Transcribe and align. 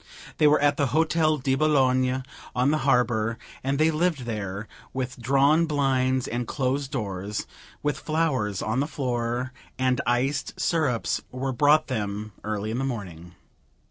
They 0.39 0.47
were 0.47 0.59
at 0.59 0.77
the 0.77 0.87
Hotel 0.97 1.37
de 1.37 1.53
Boulogne, 1.53 2.23
on 2.55 2.71
the 2.71 2.79
harbour; 2.89 3.37
and 3.63 3.77
they 3.77 3.91
lived 3.91 4.21
there, 4.25 4.67
with 4.93 5.21
drawn 5.21 5.67
blinds 5.67 6.27
and 6.27 6.47
closed 6.47 6.89
doors, 6.89 7.45
with 7.83 7.99
flowers 7.99 8.63
on 8.63 8.79
the 8.79 8.87
floor, 8.87 9.53
and 9.77 10.01
iced 10.07 10.59
syrups 10.59 11.21
were 11.31 11.53
brought 11.53 11.85
them 11.85 12.31
early 12.43 12.71
in 12.71 12.79
the 12.79 12.83
morning. 12.83 13.35